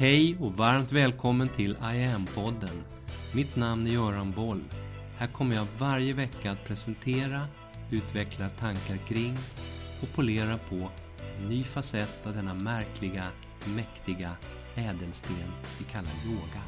[0.00, 2.82] Hej och varmt välkommen till I am-podden.
[3.34, 4.64] Mitt namn är Göran Boll.
[5.18, 7.40] Här kommer jag varje vecka att presentera,
[7.90, 9.36] utveckla tankar kring
[10.02, 10.88] och polera på
[11.38, 13.26] en ny facett av denna märkliga,
[13.76, 14.36] mäktiga
[14.74, 15.36] ädelsten
[15.78, 16.62] vi kallar yoga.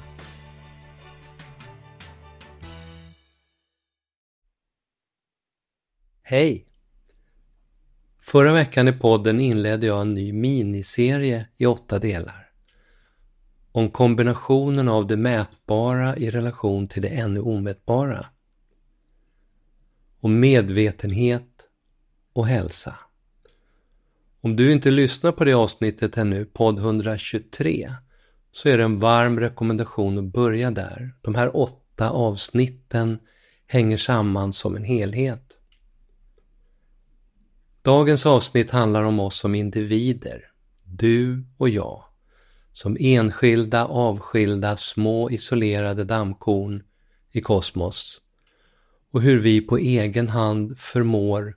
[6.22, 6.66] Hej!
[8.20, 12.41] Förra veckan i podden inledde jag en ny miniserie i åtta delar.
[13.72, 18.26] Om kombinationen av det mätbara i relation till det ännu omätbara.
[20.20, 21.48] Om medvetenhet
[22.32, 22.94] och hälsa.
[24.40, 27.92] Om du inte lyssnar på det avsnittet ännu, podd 123,
[28.52, 31.14] så är det en varm rekommendation att börja där.
[31.22, 33.18] De här åtta avsnitten
[33.66, 35.58] hänger samman som en helhet.
[37.82, 40.50] Dagens avsnitt handlar om oss som individer,
[40.84, 42.04] du och jag,
[42.72, 46.82] som enskilda, avskilda, små isolerade dammkorn
[47.32, 48.20] i kosmos
[49.12, 51.56] och hur vi på egen hand förmår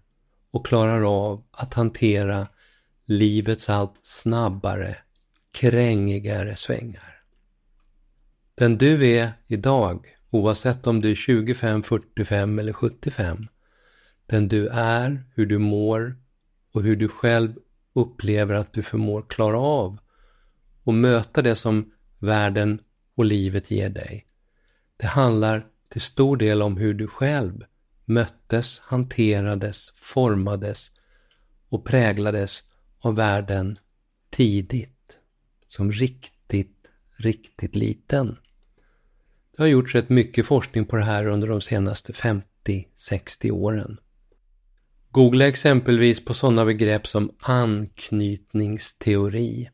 [0.52, 2.48] och klarar av att hantera
[3.06, 4.98] livets allt snabbare,
[5.54, 7.22] krängigare svängar.
[8.56, 13.48] Den du är idag, oavsett om du är 25, 45 eller 75,
[14.26, 16.18] den du är, hur du mår
[16.74, 17.56] och hur du själv
[17.94, 19.98] upplever att du förmår klara av
[20.86, 22.80] och möta det som världen
[23.16, 24.26] och livet ger dig.
[24.98, 27.64] Det handlar till stor del om hur du själv
[28.06, 30.92] möttes, hanterades, formades
[31.70, 32.64] och präglades
[33.00, 33.80] av världen
[34.30, 35.20] tidigt,
[35.68, 38.38] som riktigt, riktigt liten.
[39.56, 44.00] Det har gjorts rätt mycket forskning på det här under de senaste 50-60 åren.
[45.12, 49.70] Googla exempelvis på sådana begrepp som anknytningsteori,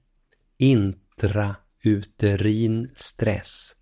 [0.61, 3.75] intrauterin stress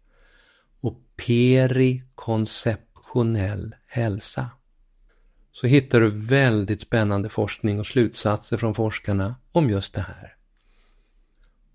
[0.82, 4.50] och perikonceptionell hälsa.
[5.52, 10.36] Så hittar du väldigt spännande forskning och slutsatser från forskarna om just det här.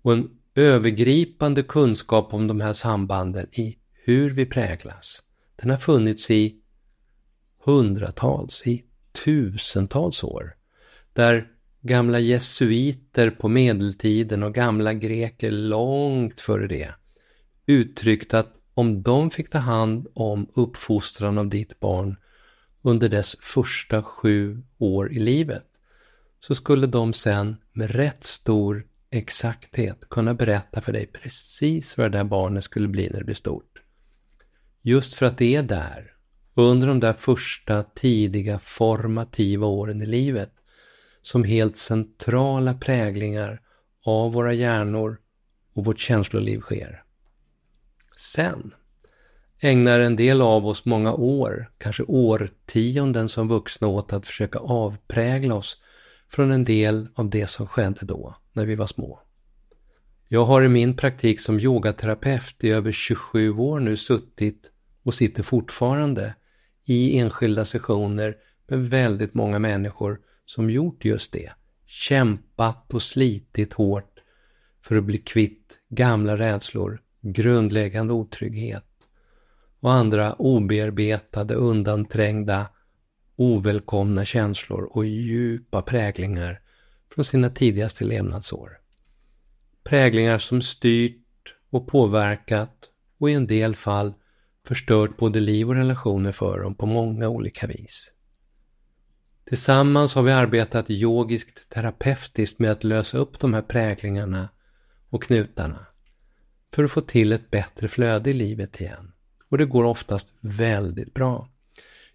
[0.01, 5.23] Och en övergripande kunskap om de här sambanden i hur vi präglas,
[5.55, 6.61] den har funnits i
[7.65, 8.85] hundratals, i
[9.25, 10.55] tusentals år.
[11.13, 11.54] Där
[11.87, 16.93] gamla jesuiter på medeltiden och gamla greker långt före det
[17.65, 22.15] uttryckt att om de fick ta hand om uppfostran av ditt barn
[22.81, 25.65] under dess första sju år i livet
[26.39, 32.17] så skulle de sen med rätt stor exakthet kunna berätta för dig precis vad det
[32.17, 33.81] där barnet skulle bli när det blir stort.
[34.81, 36.11] Just för att det är där,
[36.53, 40.51] under de där första tidiga formativa åren i livet,
[41.25, 43.61] som helt centrala präglingar
[44.03, 45.17] av våra hjärnor
[45.73, 47.03] och vårt känsloliv sker.
[48.17, 48.73] Sen
[49.59, 55.55] ägnar en del av oss många år, kanske årtionden som vuxna åt att försöka avprägla
[55.55, 55.81] oss
[56.29, 59.19] från en del av det som skedde då, när vi var små.
[60.27, 64.71] Jag har i min praktik som yogaterapeut i över 27 år nu suttit
[65.03, 66.35] och sitter fortfarande
[66.83, 68.35] i enskilda sessioner
[68.67, 71.51] med väldigt många människor som gjort just det.
[71.85, 74.19] Kämpat och slitit hårt
[74.81, 78.83] för att bli kvitt gamla rädslor, grundläggande otrygghet
[79.79, 82.67] och andra obearbetade, undanträngda,
[83.35, 86.61] ovälkomna känslor och djupa präglingar
[87.15, 88.69] från sina tidigaste levnadsår.
[89.83, 94.13] Präglingar som styrt och påverkat och i en del fall
[94.67, 98.11] förstört både liv och relationer för dem på många olika vis.
[99.45, 104.49] Tillsammans har vi arbetat yogiskt terapeutiskt med att lösa upp de här präglingarna
[105.09, 105.85] och knutarna
[106.73, 109.11] för att få till ett bättre flöde i livet igen.
[109.49, 111.49] Och det går oftast väldigt bra.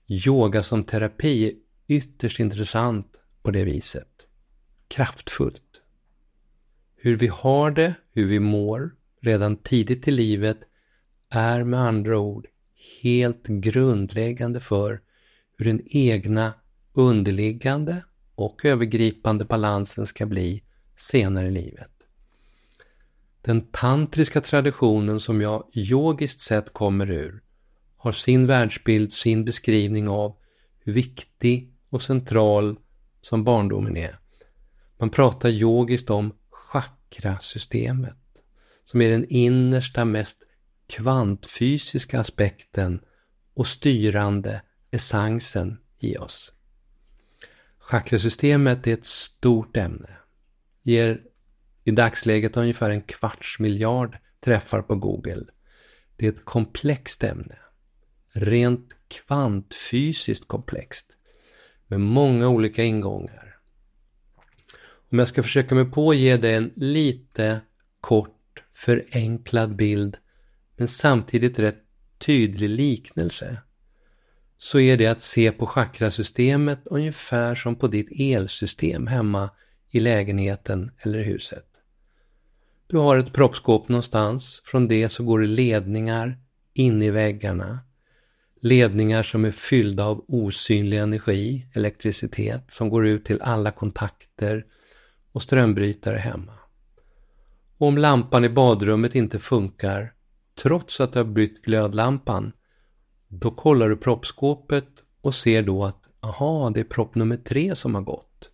[0.07, 1.55] Yoga som terapi är
[1.89, 4.27] ytterst intressant på det viset.
[4.89, 5.81] Kraftfullt.
[6.97, 8.91] Hur vi har det, hur vi mår,
[9.21, 10.59] redan tidigt i livet
[11.29, 12.47] är med andra ord
[13.03, 15.01] helt grundläggande för
[15.57, 16.53] hur den egna
[16.93, 18.05] underliggande
[18.35, 20.63] och övergripande balansen ska bli
[20.97, 21.91] senare i livet.
[23.43, 27.43] Den tantriska traditionen som jag yogiskt sett kommer ur
[27.97, 30.37] har sin världsbild, sin beskrivning av
[30.79, 32.77] hur viktig och central
[33.21, 34.19] som barndomen är.
[34.99, 38.17] Man pratar yogiskt om chakrasystemet
[38.85, 40.39] som är den innersta, mest
[40.89, 43.01] kvantfysiska aspekten
[43.55, 46.53] och styrande essensen i oss.
[47.81, 50.17] Chakrasystemet är ett stort ämne.
[50.83, 51.23] Ger
[51.85, 55.45] i dagsläget ungefär en kvarts miljard träffar på Google.
[56.17, 57.59] Det är ett komplext ämne.
[58.33, 61.17] Rent kvantfysiskt komplext.
[61.87, 63.57] Med många olika ingångar.
[65.11, 67.61] Om jag ska försöka mig på att ge dig en lite
[68.01, 70.19] kort förenklad bild
[70.77, 71.85] men samtidigt rätt
[72.19, 73.59] tydlig liknelse
[74.63, 79.51] så är det att se på chakrasystemet ungefär som på ditt elsystem hemma
[79.91, 81.67] i lägenheten eller huset.
[82.87, 86.39] Du har ett proppskåp någonstans, från det så går det ledningar
[86.75, 87.79] in i väggarna.
[88.61, 94.65] Ledningar som är fyllda av osynlig energi, elektricitet, som går ut till alla kontakter
[95.33, 96.55] och strömbrytare hemma.
[97.79, 100.13] Och om lampan i badrummet inte funkar,
[100.63, 102.53] trots att du har bytt glödlampan,
[103.33, 104.89] då kollar du proppskåpet
[105.21, 108.51] och ser då att aha, det är propp nummer tre som har gått.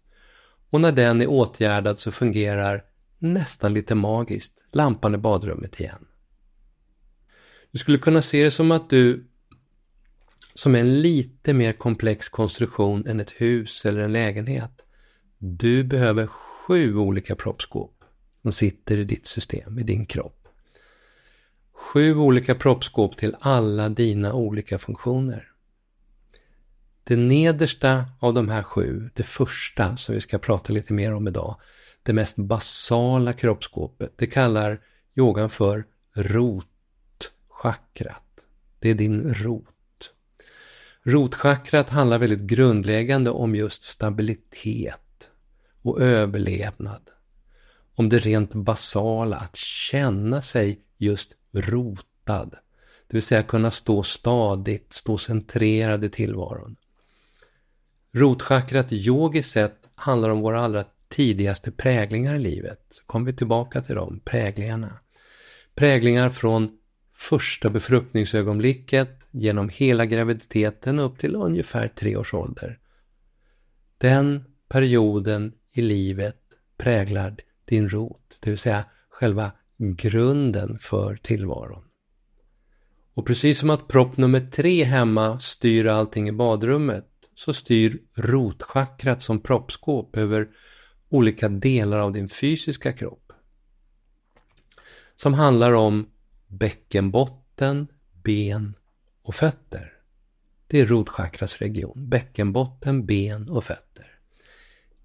[0.70, 2.84] Och när den är åtgärdad så fungerar
[3.19, 6.06] nästan lite magiskt lampan i badrummet igen.
[7.70, 9.26] Du skulle kunna se det som att du
[10.55, 14.84] som är en lite mer komplex konstruktion än ett hus eller en lägenhet.
[15.38, 18.05] Du behöver sju olika proppskåp
[18.43, 20.45] som sitter i ditt system, i din kropp.
[21.78, 25.49] Sju olika proppskåp till alla dina olika funktioner.
[27.05, 31.28] Det nedersta av de här sju, det första som vi ska prata lite mer om
[31.28, 31.56] idag,
[32.02, 34.81] det mest basala kroppsskåpet, det kallar
[35.14, 35.84] yogan för
[36.14, 36.67] rotchakrat.
[38.78, 40.12] Det är din rot.
[41.02, 45.31] Rotchakrat handlar väldigt grundläggande om just stabilitet
[45.82, 47.11] och överlevnad.
[47.94, 52.50] Om det rent basala, att känna sig just rotad.
[53.08, 56.76] Det vill säga kunna stå stadigt, stå centrerad i tillvaron.
[58.12, 62.81] Rotchakrat yogiskt sett handlar om våra allra tidigaste präglingar i livet.
[62.90, 64.98] Så kommer vi tillbaka till dem, präglingarna.
[65.75, 66.78] Präglingar från
[67.14, 72.78] första befruktningsögonblicket genom hela graviditeten upp till ungefär tre års ålder.
[73.99, 76.40] Den perioden i livet
[76.76, 81.84] präglar din rot, det vill säga själva grunden för tillvaron.
[83.14, 89.23] Och precis som att propp nummer tre hemma styr allting i badrummet så styr rotchakrat
[89.23, 90.49] som proppskåp över
[91.08, 93.32] olika delar av din fysiska kropp.
[95.14, 96.11] Som handlar om
[96.46, 97.87] bäckenbotten,
[98.25, 98.75] ben
[99.23, 99.93] och fötter.
[100.67, 102.08] Det är rotchakras region.
[102.08, 104.19] Bäckenbotten, ben och fötter.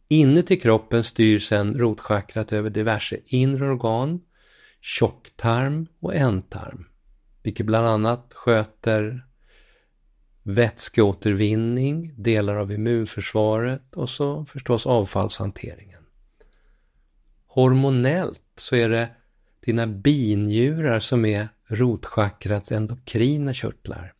[0.07, 4.21] Inuti kroppen styr sedan rotchakrat över diverse inre organ,
[4.81, 6.85] tjocktarm och ändtarm,
[7.43, 9.25] vilket bland annat sköter
[10.43, 16.03] vätskeåtervinning, delar av immunförsvaret och så förstås avfallshanteringen.
[17.47, 19.09] Hormonellt så är det
[19.65, 24.13] dina binjurar som är rotchakrats endokrina körtlar.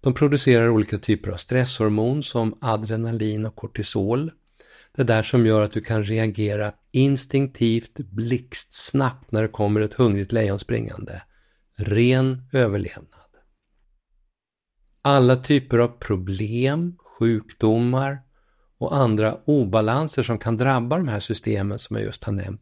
[0.00, 4.30] De producerar olika typer av stresshormon som adrenalin och kortisol.
[4.96, 10.32] Det där som gör att du kan reagera instinktivt blixtsnabbt när det kommer ett hungrigt
[10.32, 11.22] lejon springande.
[11.76, 13.24] Ren överlevnad
[15.04, 18.18] alla typer av problem, sjukdomar
[18.78, 22.60] och andra obalanser som kan drabba de här systemen som jag just har nämnt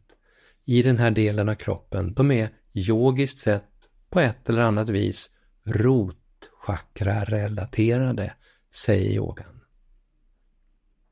[0.65, 3.69] i den här delen av kroppen, de är yogiskt sett
[4.09, 5.29] på ett eller annat vis
[5.65, 8.33] rotchakra-relaterade,
[8.73, 9.52] säger yogan.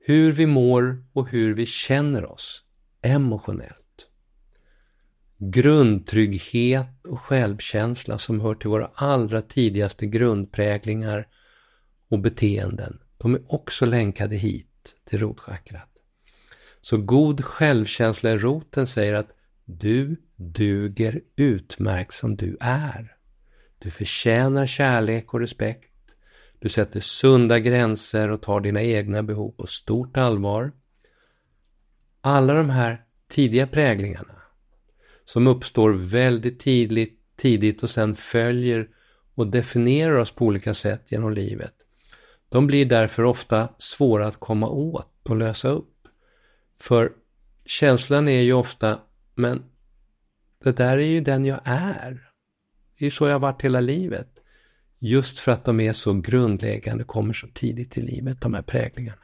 [0.04, 2.64] Hur vi mår och hur vi känner oss
[3.02, 4.08] emotionellt.
[5.38, 11.28] Grundtrygghet och självkänsla som hör till våra allra tidigaste grundpräglingar
[12.10, 13.00] och beteenden.
[13.18, 15.90] De är också länkade hit till rotchakrat.
[16.82, 19.30] Så god självkänsla i roten säger att
[19.66, 23.16] du duger utmärkt som du är.
[23.80, 25.91] Du förtjänar kärlek och respekt.
[26.62, 30.72] Du sätter sunda gränser och tar dina egna behov på stort allvar.
[32.22, 34.42] Alla de här tidiga präglingarna
[35.26, 38.90] som uppstår väldigt tidigt, tidigt och sen följer
[39.36, 41.74] och definierar oss på olika sätt genom livet.
[42.50, 46.08] De blir därför ofta svåra att komma åt och lösa upp.
[46.80, 47.12] För
[47.66, 49.00] känslan är ju ofta,
[49.36, 49.64] men
[50.64, 52.12] det där är ju den jag är.
[52.98, 54.31] Det är ju så jag har varit hela livet.
[55.04, 59.22] Just för att de är så grundläggande, kommer så tidigt i livet, de här präglingarna.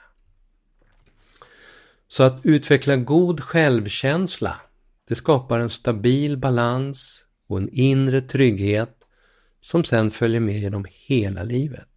[2.08, 4.56] Så att utveckla god självkänsla
[5.08, 8.96] det skapar en stabil balans och en inre trygghet
[9.62, 11.90] som sen följer med genom hela livet.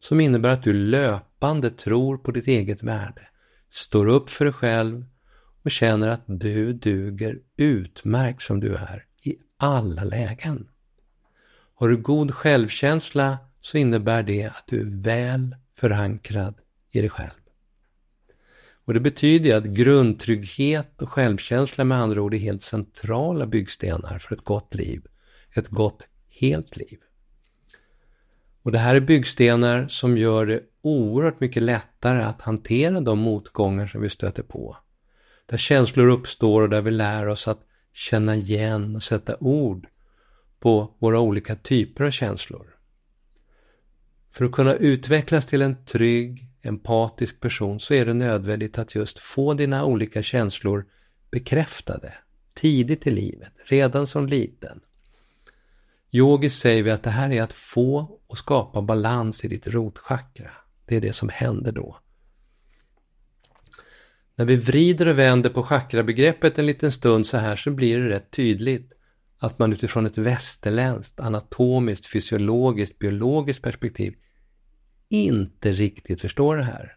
[0.00, 3.28] Som innebär att du löpande tror på ditt eget värde,
[3.70, 5.04] står upp för dig själv
[5.62, 10.68] och känner att du duger utmärkt som du är i alla lägen.
[11.78, 16.54] Har du god självkänsla så innebär det att du är väl förankrad
[16.90, 17.30] i dig själv.
[18.84, 24.34] Och det betyder att grundtrygghet och självkänsla med andra ord är helt centrala byggstenar för
[24.34, 25.02] ett gott liv.
[25.54, 26.06] Ett gott,
[26.40, 26.98] helt liv.
[28.62, 33.86] Och det här är byggstenar som gör det oerhört mycket lättare att hantera de motgångar
[33.86, 34.76] som vi stöter på.
[35.46, 37.60] Där känslor uppstår och där vi lär oss att
[37.92, 39.86] känna igen och sätta ord
[40.60, 42.66] på våra olika typer av känslor.
[44.32, 49.18] För att kunna utvecklas till en trygg, empatisk person så är det nödvändigt att just
[49.18, 50.86] få dina olika känslor
[51.30, 52.14] bekräftade
[52.54, 54.80] tidigt i livet, redan som liten.
[56.10, 60.50] Yogiskt säger vi att det här är att få och skapa balans i ditt rotchakra.
[60.84, 61.98] Det är det som händer då.
[64.36, 68.08] När vi vrider och vänder på chakrabegreppet en liten stund så här så blir det
[68.08, 68.92] rätt tydligt
[69.38, 74.14] att man utifrån ett västerländskt, anatomiskt, fysiologiskt, biologiskt perspektiv
[75.08, 76.96] inte riktigt förstår det här.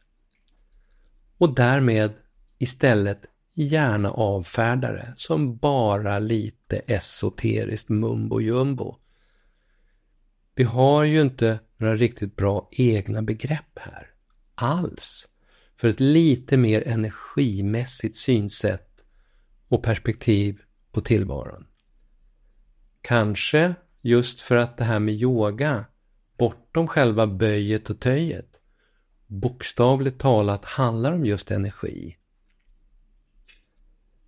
[1.38, 2.14] Och därmed
[2.58, 3.22] istället
[3.54, 8.98] gärna avfärdar det som bara lite esoteriskt mumbo jumbo.
[10.56, 14.08] Vi har ju inte några riktigt bra egna begrepp här.
[14.56, 15.28] Alls.
[15.78, 19.04] För ett lite mer energimässigt synsätt
[19.68, 21.69] och perspektiv på tillvaron.
[23.02, 25.86] Kanske just för att det här med yoga,
[26.38, 28.60] bortom själva böjet och töjet,
[29.28, 32.18] bokstavligt talat handlar om just energi.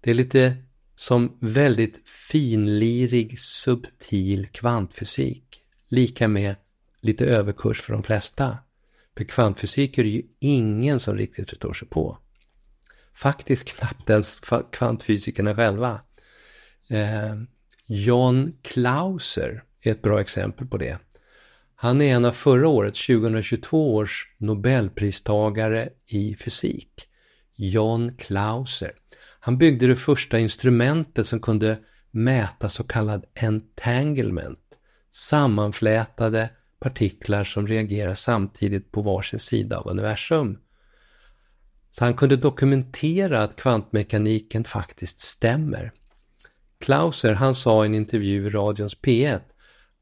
[0.02, 0.56] Det är lite
[0.96, 5.62] som väldigt finlirig, subtil kvantfysik.
[5.88, 6.56] Lika med
[7.00, 8.58] lite överkurs för de flesta.
[9.18, 12.18] För kvantfysik är det ju ingen som riktigt förstår sig på.
[13.14, 16.02] Faktiskt knappt ens kvantfysikerna själva.
[16.88, 17.36] Eh,
[17.94, 20.98] John Clauser är ett bra exempel på det.
[21.76, 27.08] Han är en av förra årets, 2022 års Nobelpristagare i fysik.
[27.56, 28.92] John Clauser.
[29.40, 31.80] Han byggde det första instrumentet som kunde
[32.12, 34.78] mäta så kallad entanglement,
[35.10, 40.58] sammanflätade partiklar som reagerar samtidigt på varsin sida av universum.
[41.92, 45.92] Så han kunde dokumentera att kvantmekaniken faktiskt stämmer.
[46.82, 49.42] Klauser, han sa i en intervju i radions P1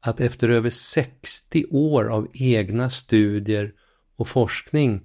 [0.00, 3.72] att efter över 60 år av egna studier
[4.18, 5.04] och forskning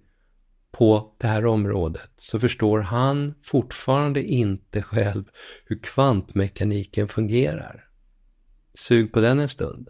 [0.71, 5.23] på det här området så förstår han fortfarande inte själv
[5.65, 7.85] hur kvantmekaniken fungerar.
[8.73, 9.89] Sug på den en stund.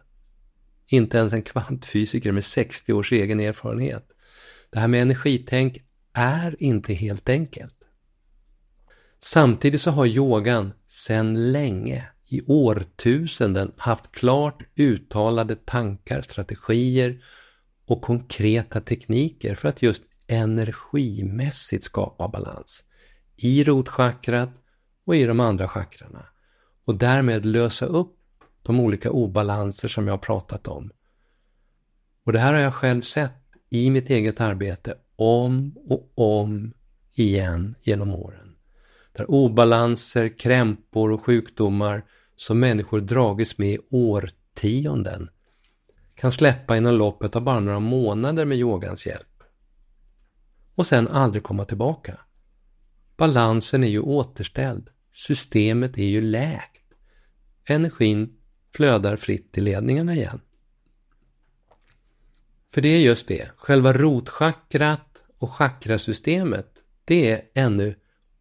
[0.88, 4.08] Inte ens en kvantfysiker med 60 års egen erfarenhet.
[4.70, 5.77] Det här med energitänk
[6.13, 7.85] är inte helt enkelt.
[9.25, 17.24] Samtidigt så har yogan sedan länge, i årtusenden, haft klart uttalade tankar, strategier
[17.86, 22.84] och konkreta tekniker för att just energimässigt skapa balans
[23.36, 24.50] i rotchakrat
[25.05, 26.25] och i de andra chakrarna
[26.86, 28.17] och därmed lösa upp
[28.62, 30.91] de olika obalanser som jag har pratat om.
[32.25, 36.74] Och det här har jag själv sett i mitt eget arbete om och om
[37.15, 38.45] igen genom åren.
[39.15, 42.05] Där obalanser, krämpor och sjukdomar
[42.36, 45.29] som människor dragits med i årtionden
[46.15, 49.43] kan släppa inom loppet av bara några månader med yogans hjälp.
[50.75, 52.19] Och sen aldrig komma tillbaka.
[53.17, 54.89] Balansen är ju återställd.
[55.12, 56.93] Systemet är ju läkt.
[57.65, 58.38] Energin
[58.74, 60.41] flödar fritt i ledningarna igen.
[62.74, 66.67] För det är just det, själva rotchakrat och chakrasystemet,
[67.05, 67.95] det är ännu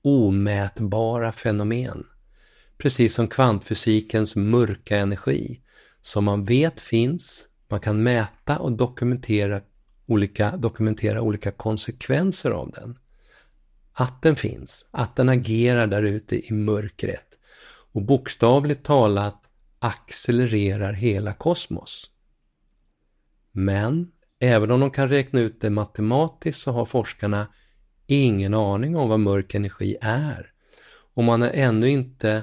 [0.05, 2.07] omätbara fenomen.
[2.79, 5.61] Precis som kvantfysikens mörka energi,
[6.01, 9.61] som man vet finns, man kan mäta och dokumentera
[10.07, 12.99] olika, dokumentera olika konsekvenser av den.
[13.93, 17.29] Att den finns, att den agerar där ute i mörkret.
[17.93, 19.43] Och bokstavligt talat
[19.79, 22.11] accelererar hela kosmos.
[23.53, 27.47] Men även om de kan räkna ut det matematiskt så har forskarna
[28.07, 30.53] ingen aning om vad mörk energi är.
[31.15, 32.43] Och man har ännu inte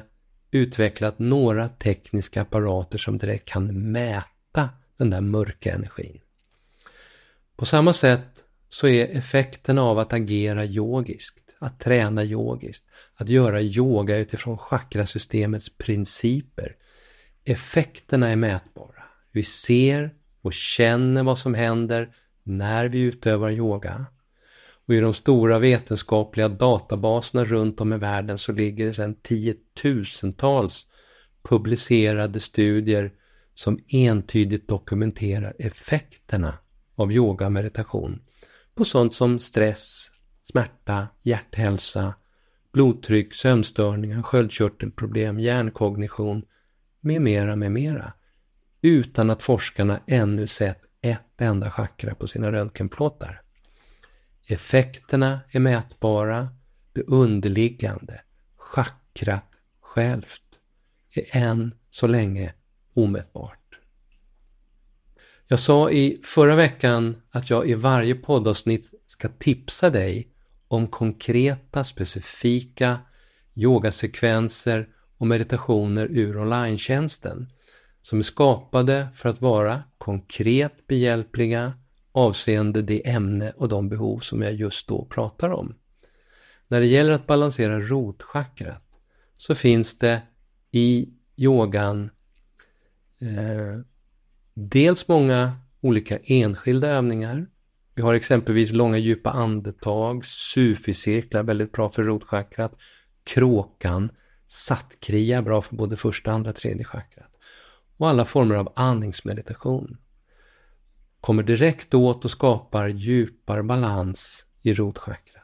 [0.51, 6.19] utvecklat några tekniska apparater som direkt kan mäta den där mörka energin.
[7.55, 13.61] På samma sätt så är effekten av att agera yogiskt, att träna yogiskt, att göra
[13.61, 16.75] yoga utifrån chakrasystemets principer
[17.43, 19.03] Effekterna är mätbara.
[19.31, 24.05] Vi ser och känner vad som händer när vi utövar yoga.
[24.87, 30.87] Och i de stora vetenskapliga databaserna runt om i världen så ligger det sedan tiotusentals
[31.43, 33.11] publicerade studier
[33.53, 36.53] som entydigt dokumenterar effekterna
[36.95, 38.21] av yoga och meditation
[38.75, 40.11] på sånt som stress,
[40.43, 42.13] smärta, hjärthälsa,
[42.73, 46.45] blodtryck, sömnstörningar, sköldkörtelproblem, hjärnkognition
[47.01, 48.13] med mera, med mera.
[48.81, 53.40] Utan att forskarna ännu sett ett enda chakra på sina röntgenplåtar.
[54.47, 56.47] Effekterna är mätbara,
[56.93, 58.21] det underliggande,
[58.57, 60.41] chakrat självt,
[61.15, 62.53] är än så länge
[62.93, 63.79] omätbart.
[65.47, 70.27] Jag sa i förra veckan att jag i varje poddavsnitt ska tipsa dig
[70.67, 72.99] om konkreta, specifika
[73.55, 76.77] yogasekvenser och meditationer ur online
[78.01, 81.73] som är skapade för att vara konkret behjälpliga
[82.11, 85.75] avseende det ämne och de behov som jag just då pratar om.
[86.67, 88.83] När det gäller att balansera rotchakrat
[89.37, 90.21] så finns det
[90.71, 92.09] i yogan
[93.21, 93.79] eh,
[94.53, 95.51] dels många
[95.81, 97.47] olika enskilda övningar.
[97.95, 102.75] Vi har exempelvis långa djupa andetag, suficirklar, väldigt bra för rotchakrat,
[103.23, 104.11] kråkan,
[104.47, 107.31] sattkria, bra för både första, andra, tredje chakrat.
[107.97, 109.97] Och alla former av andningsmeditation.
[111.21, 115.41] Kommer direkt åt och skapar djupare balans i rotchakrat.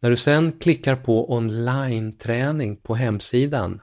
[0.00, 3.80] När du sen klickar på online-träning på hemsidan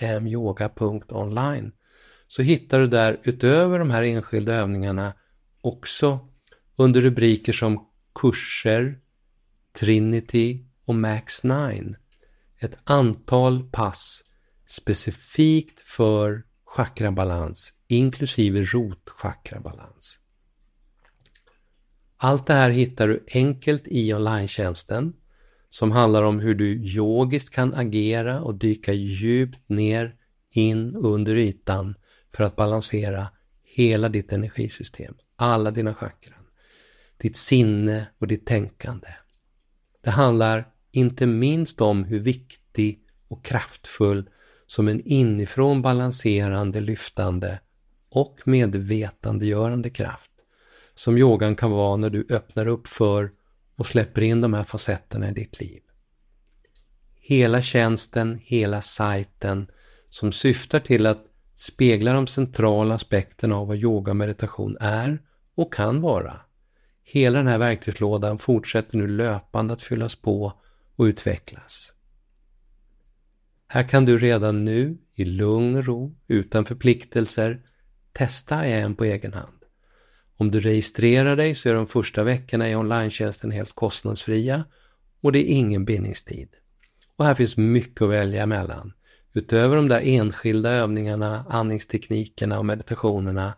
[0.00, 1.72] iamyoga.online
[2.28, 5.12] så hittar du där utöver de här enskilda övningarna
[5.60, 6.28] också
[6.76, 8.98] under rubriker som kurser,
[9.78, 11.94] Trinity och Max 9
[12.58, 14.24] ett antal pass
[14.66, 20.18] specifikt för chakrabalans inklusive rotchakrabalans.
[22.16, 24.48] Allt det här hittar du enkelt i online
[25.70, 30.14] som handlar om hur du yogiskt kan agera och dyka djupt ner
[30.50, 31.94] in under ytan
[32.34, 33.28] för att balansera
[33.62, 36.44] hela ditt energisystem, alla dina chakran,
[37.16, 39.08] ditt sinne och ditt tänkande.
[40.00, 44.30] Det handlar inte minst om hur viktig och kraftfull
[44.66, 47.60] som en inifrån balanserande, lyftande
[48.14, 50.30] och medvetandegörande kraft
[50.94, 53.30] som yogan kan vara när du öppnar upp för
[53.76, 55.82] och släpper in de här facetterna i ditt liv.
[57.20, 59.66] Hela tjänsten, hela sajten
[60.10, 61.24] som syftar till att
[61.56, 65.22] spegla de centrala aspekterna av vad yoga och meditation är
[65.54, 66.40] och kan vara.
[67.02, 70.52] Hela den här verktygslådan fortsätter nu löpande att fyllas på
[70.96, 71.94] och utvecklas.
[73.66, 77.62] Här kan du redan nu i lugn och ro, utan förpliktelser,
[78.14, 79.58] testa en på egen hand.
[80.36, 83.10] Om du registrerar dig så är de första veckorna i online
[83.52, 84.64] helt kostnadsfria
[85.20, 86.48] och det är ingen bindningstid.
[87.16, 88.92] Och här finns mycket att välja mellan.
[89.32, 93.54] Utöver de där enskilda övningarna, andningsteknikerna och meditationerna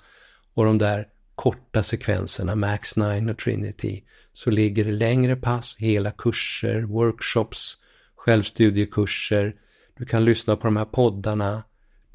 [0.54, 6.10] och de där korta sekvenserna, Max 9 och Trinity, så ligger det längre pass, hela
[6.10, 7.76] kurser, workshops,
[8.16, 9.54] självstudiekurser.
[9.98, 11.62] Du kan lyssna på de här poddarna,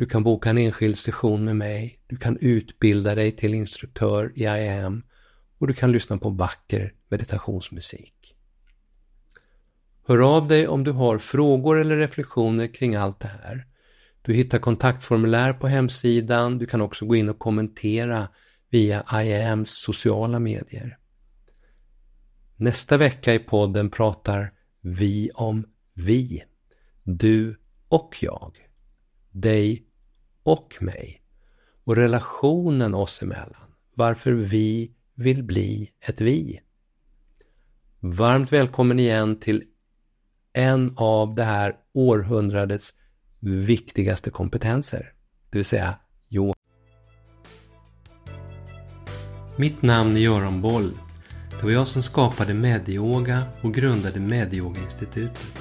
[0.02, 4.44] du kan boka en enskild session med mig, du kan utbilda dig till instruktör i
[4.44, 5.04] IAM
[5.60, 8.36] och du kan lyssna på vacker meditationsmusik.
[10.08, 13.66] Hör av dig om du har frågor eller reflektioner kring allt det här.
[14.22, 18.30] Du hittar kontaktformulär på hemsidan, du kan också gå in och kommentera
[18.70, 20.98] via IAMs sociala medier.
[22.56, 26.44] Nästa vecka i podden pratar vi om vi.
[27.04, 27.60] Du
[27.90, 28.58] och jag.
[29.32, 29.88] Dig
[30.44, 31.22] och mig.
[31.84, 33.72] Och relationen oss emellan.
[33.94, 36.60] Varför vi vill bli ett vi.
[38.00, 39.64] Varmt välkommen igen till
[40.54, 42.94] en av det här århundradets
[43.40, 45.14] viktigaste kompetenser.
[45.50, 45.96] Det vill säga
[46.30, 46.54] yoga.
[49.56, 50.92] Mitt namn är Göran Boll.
[51.50, 55.61] Det var jag som skapade Medyoga och grundade Medyoga-institutet.